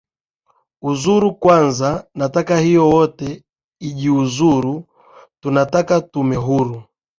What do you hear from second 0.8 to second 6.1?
uzuru kwanza nataka hiyo wote ijiuzuru tunataka